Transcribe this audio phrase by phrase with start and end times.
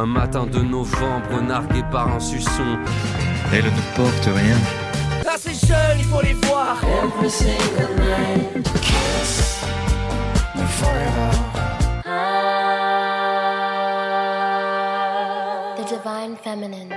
[0.00, 2.78] Un matin de novembre, nargué par un suçon.
[3.52, 4.54] Elle ne porte rien.
[5.24, 6.76] Là c'est jeune, il faut les voir.
[6.84, 8.62] Every single night.
[8.80, 9.64] Kiss
[10.54, 11.30] me forever.
[15.76, 16.94] The Divine Feminine.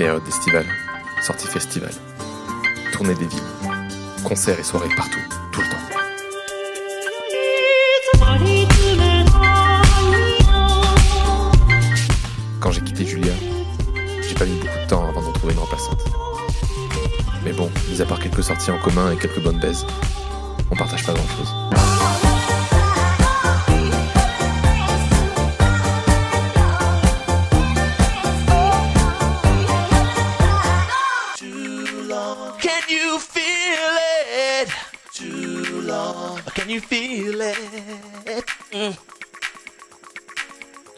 [0.00, 0.64] Période estivale,
[1.20, 1.92] sortie festival,
[2.90, 3.42] tournée des villes,
[4.24, 5.20] concerts et soirées partout,
[5.52, 5.76] tout le temps.
[12.60, 13.34] Quand j'ai quitté Julia,
[14.26, 16.02] j'ai pas mis beaucoup de temps avant d'en trouver une remplaçante.
[17.44, 19.84] Mais bon, mis à part quelques sorties en commun et quelques bonnes baises,
[20.70, 22.19] on partage pas grand chose.
[33.60, 34.68] Feel it?
[35.14, 36.38] Too long.
[36.54, 38.44] Can you feel it?
[38.72, 38.92] Mm,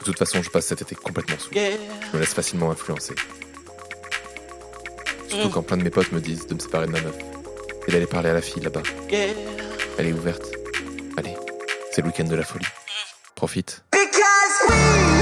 [0.01, 1.53] De toute façon, je passe cet été complètement sous.
[1.55, 1.77] yeah.
[2.11, 3.15] Je me laisse facilement influencer.
[5.29, 7.15] Surtout quand plein de mes potes me disent de me séparer de ma meuf
[7.89, 8.83] et d'aller parler à la fille là-bas.
[9.11, 9.29] Yeah.
[9.99, 10.45] Elle est ouverte.
[11.17, 11.35] Allez,
[11.93, 12.67] c'est le week-end de la folie.
[13.35, 13.83] Profite.
[13.93, 15.22] Because we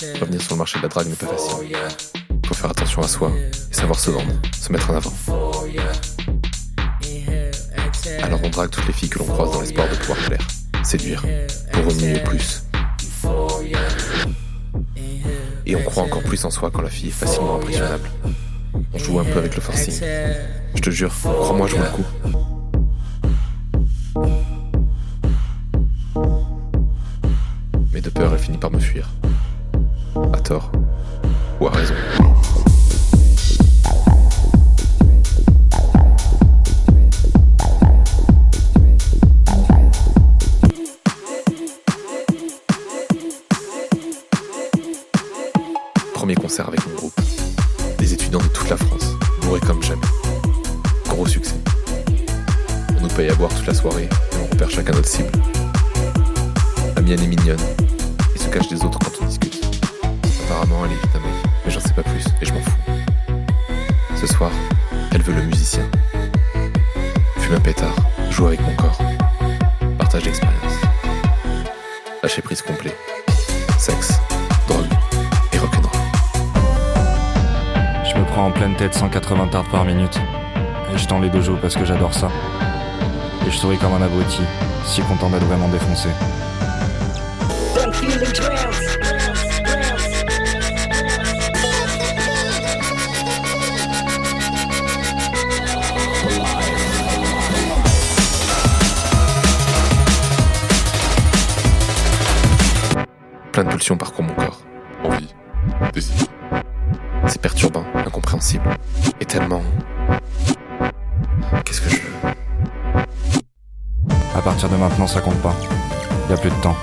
[0.00, 1.76] Revenir sur le marché de la drague n'est pas facile.
[2.46, 3.32] Faut faire attention à soi
[3.70, 5.12] et savoir se vendre, se mettre en avant.
[8.22, 10.46] Alors on drague toutes les filles que l'on croise dans l'espoir de pouvoir plaire,
[10.82, 11.22] séduire,
[11.72, 12.62] pour remuer plus.
[15.66, 18.10] Et on croit encore plus en soi quand la fille est facilement impressionnable.
[18.94, 20.02] On joue un peu avec le forcing.
[20.74, 22.04] Je te jure, crois-moi, je vous le coup.
[30.50, 31.94] Ou à raison.
[46.14, 47.12] Premier concert avec mon groupe.
[47.98, 50.00] Des étudiants de toute la France, bourrés comme jamais.
[51.08, 51.54] Gros succès.
[52.98, 55.30] On nous paye à boire toute la soirée et on repère chacun notre cible.
[56.96, 57.60] La mienne est mignonne
[58.34, 59.49] et se cache des autres quand on discute.
[60.50, 61.20] Apparemment, elle est
[61.64, 62.76] mais j'en sais pas plus et je m'en fous.
[64.16, 64.50] Ce soir,
[65.12, 65.84] elle veut le musicien.
[67.36, 67.94] Fume un pétard,
[68.30, 68.98] joue avec mon corps.
[69.96, 70.74] Partage d'expérience.
[72.20, 72.92] Lâcher prise complet.
[73.78, 74.20] Sexe,
[74.66, 74.88] drogue
[75.52, 76.00] et rock'n'roll.
[78.12, 80.18] Je me prends en pleine tête 180 tartes par minute.
[80.92, 82.28] Et je tends les deux parce que j'adore ça.
[83.46, 84.42] Et je souris comme un abruti,
[84.84, 86.08] si content d'être vraiment défoncé.
[103.60, 104.62] Plein de pulsions mon corps.
[105.04, 105.34] Envie,
[105.92, 106.14] désir.
[107.26, 108.64] C'est perturbant, incompréhensible.
[109.20, 109.60] Et tellement.
[111.66, 112.32] Qu'est-ce que je veux?
[114.34, 115.54] À partir de maintenant, ça compte pas.
[116.30, 116.76] Y a plus de temps.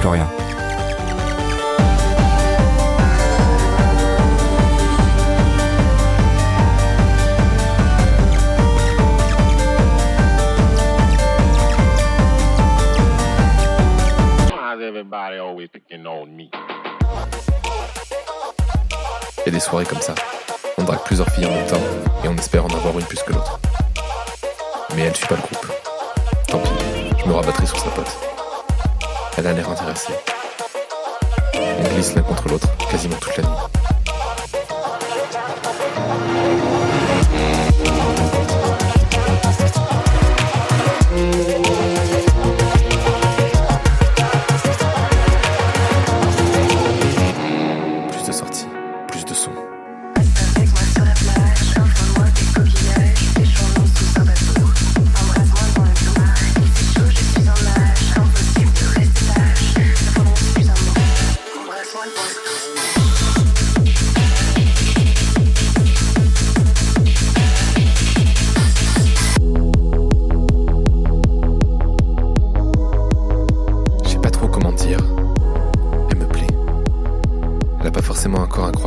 [0.00, 0.26] Plus rien.
[14.88, 16.48] Everybody always picking on me?
[19.38, 20.14] Il y a des soirées comme ça.
[20.78, 21.80] On drague plusieurs filles en même temps
[22.24, 23.60] et on espère en avoir une plus que l'autre.
[24.96, 25.66] Mais elle suit pas le groupe.
[26.46, 26.70] Tant pis,
[27.18, 28.16] je me rabattrai sur sa pote.
[29.36, 30.14] Elle a l'air intéressée.
[31.54, 33.50] On glisse l'un contre l'autre quasiment toute la nuit.
[49.28, 49.77] Kristusom.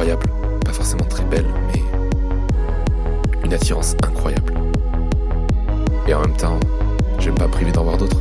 [0.02, 0.32] incroyable,
[0.66, 1.84] pas forcément très belle, mais
[3.46, 4.52] une attirance incroyable.
[6.08, 6.60] Et en même temps,
[7.20, 8.20] j'aime pas priver d'en voir d'autres.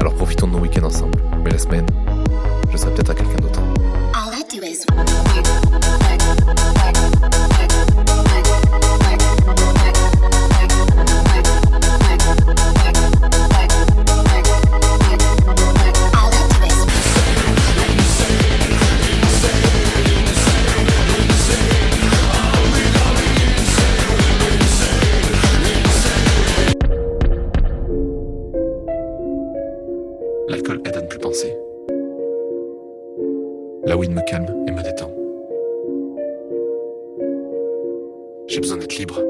[0.00, 1.84] Alors profitons de nos week-ends ensemble, mais la semaine,
[2.70, 3.60] je serai peut-être à quelqu'un d'autre.
[33.84, 35.10] La weed me calme et me détend.
[38.46, 39.20] J'ai besoin d'être libre.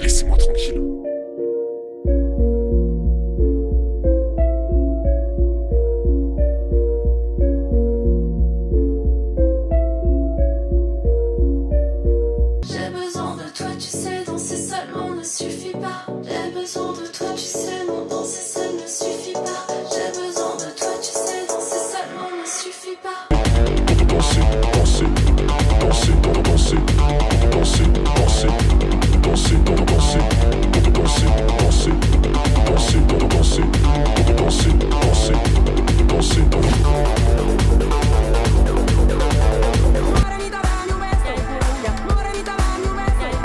[0.00, 0.93] Laissez-moi tranquille.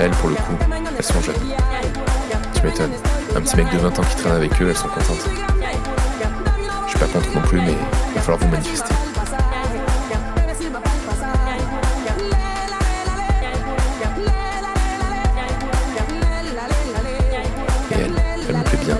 [0.02, 0.56] Elles, pour le coup,
[0.96, 1.34] elles sont jeunes.
[2.54, 2.92] Tu m'étonnes.
[3.36, 5.28] Un petit mec de 20 ans qui traîne avec eux, elles sont contentes.
[6.86, 7.74] Je suis pas contre non plus, mais
[8.08, 8.94] il va falloir vous manifester.
[17.90, 18.12] Et elle,
[18.48, 18.96] elle me plaît bien.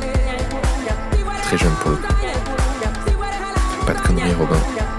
[1.45, 2.03] Très jeune pour le coup.
[3.87, 4.90] Pas de conneries, Robin.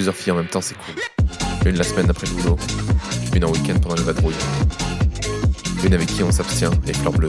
[0.00, 0.94] Plusieurs filles en même temps, c'est cool.
[1.66, 2.56] Une la semaine après le boulot,
[3.34, 4.32] une en week-end pendant les vadrouilles.
[5.84, 7.28] Une avec qui on s'abstient et fleur bleue,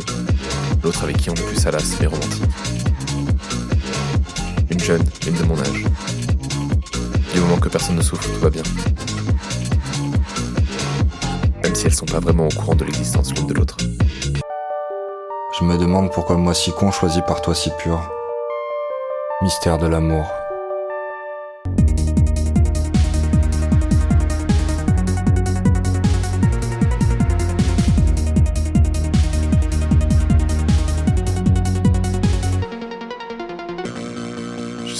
[0.81, 2.43] l'autre avec qui on est plus salace mais romantique.
[4.69, 5.83] Une jeune, une de mon âge.
[7.33, 8.63] Du moment que personne ne souffre, tout va bien.
[11.63, 13.75] Même si elles sont pas vraiment au courant de l'existence l'une de l'autre.
[15.59, 17.99] Je me demande pourquoi moi si con choisi par toi si pur.
[19.41, 20.40] Mystère de l'amour.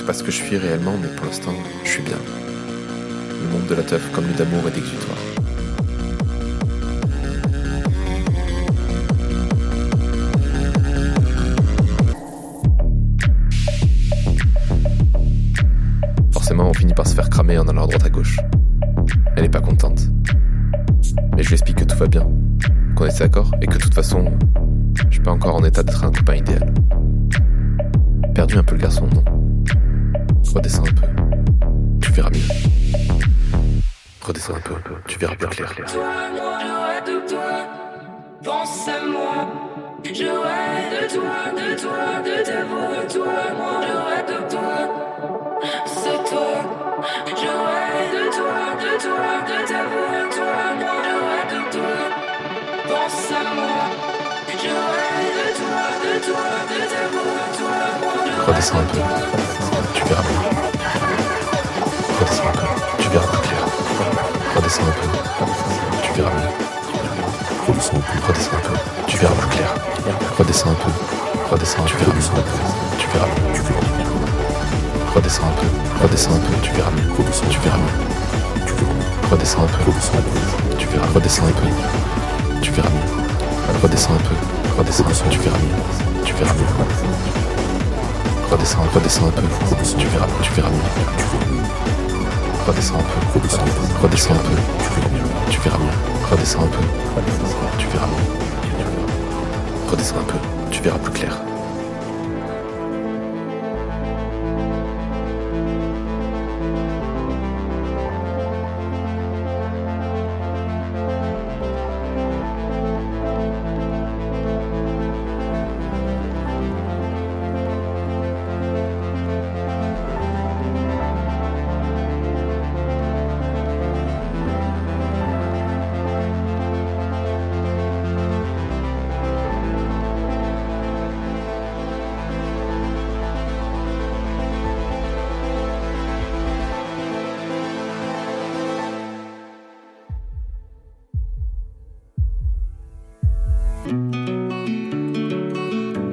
[0.01, 1.53] Sais pas ce que je suis réellement, mais pour l'instant,
[1.83, 2.17] je suis bien.
[3.43, 5.17] Le monde de la teuf comme lui d'amour et d'exutoire.
[16.31, 18.39] Forcément, on finit par se faire cramer en allant à droite à gauche.
[19.35, 20.01] Elle est pas contente.
[21.35, 22.27] Mais je lui explique que tout va bien,
[22.95, 24.25] qu'on est d'accord et que de toute façon,
[25.09, 26.73] je suis pas encore en état d'être un copain idéal.
[28.33, 29.40] Perdu un peu le garçon, non?
[30.53, 31.07] Redescends un peu.
[32.01, 32.39] Tu verras mieux.
[34.21, 34.75] Redescends un peu.
[35.07, 35.73] Tu verras plus clair.
[38.43, 39.47] Pense à moi.
[40.03, 43.03] J'aurais de toi, de toi, de ta voix.
[43.07, 44.75] Toi, moi, j'aurais de toi.
[45.85, 46.53] C'est toi.
[47.27, 50.21] J'aurais de toi, de toi, de ta voix.
[50.35, 51.95] Toi, moi, j'aurais de toi.
[52.89, 53.75] Pense à moi.
[58.47, 59.60] Redescends un peu.
[60.11, 60.43] Tu verras mieux.
[62.19, 62.67] Redescends un peu.
[63.01, 63.63] Tu verras plus clair.
[64.57, 65.07] Redescends un peu.
[66.03, 66.51] Tu verras mieux.
[67.65, 68.27] Redescends un peu.
[68.27, 68.75] Redescends un peu.
[69.07, 69.73] Tu verras plus clair.
[70.37, 70.91] Redescends un peu.
[71.49, 71.85] Redescends.
[71.85, 72.19] Tu verras mieux.
[72.99, 73.53] Tu verras mieux.
[73.53, 74.11] Tu verras mieux.
[75.15, 75.67] Redescends un peu.
[76.03, 76.55] Redescends un peu.
[76.61, 77.03] Tu verras mieux.
[77.49, 77.93] Tu verras mieux.
[78.43, 79.91] Redescends un
[80.41, 80.87] peu.
[80.91, 81.07] Tu verras.
[81.15, 82.61] Redescends un peu.
[82.61, 83.79] Tu verras mieux.
[83.81, 84.35] Redescends un peu.
[84.77, 85.29] Redescends un peu.
[85.29, 86.25] Tu verras mieux.
[86.25, 87.30] Tu verras mieux.
[88.51, 89.41] Redescends, redescends un peu.
[89.97, 90.77] Tu verras, tu verras mieux.
[92.67, 93.39] Redescends un peu.
[94.03, 94.55] Redescends un peu.
[95.49, 95.87] Tu verras mieux.
[96.31, 96.77] Redescends un peu.
[97.77, 99.89] Tu verras mieux.
[99.89, 100.37] Redescends un peu.
[100.69, 101.50] Tu verras plus clair.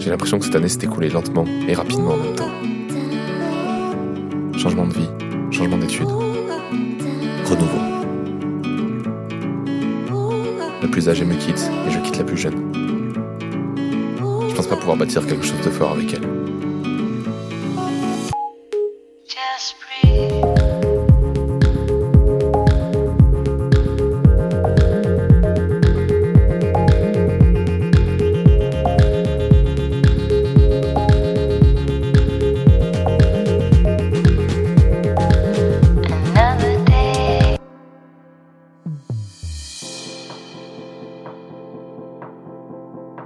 [0.09, 2.49] J'ai l'impression que cette année s'est écoulée lentement et rapidement en même temps.
[4.59, 5.09] Changement de vie,
[5.50, 6.09] changement d'études,
[7.45, 7.79] renouveau.
[10.81, 12.73] La plus âgée me quitte et je quitte la plus jeune.
[14.49, 16.27] Je pense pas pouvoir bâtir quelque chose de fort avec elle.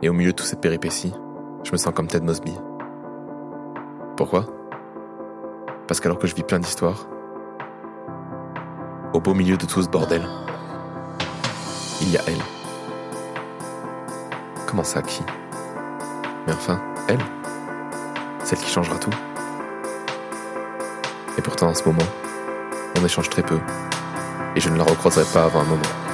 [0.05, 1.15] Et au milieu de toute cette péripétie,
[1.63, 2.53] je me sens comme Ted Mosby.
[4.17, 4.47] Pourquoi?
[5.87, 7.07] Parce qu'alors que je vis plein d'histoires,
[9.13, 10.27] au beau milieu de tout ce bordel,
[12.01, 12.43] il y a elle.
[14.67, 15.23] Comment ça, qui?
[16.49, 17.21] Mais enfin, elle
[18.43, 19.11] Celle qui changera tout.
[21.39, 22.09] Et pourtant, en ce moment,
[22.99, 23.61] on échange très peu,
[24.57, 26.12] et je ne la recroiserai pas avant un moment.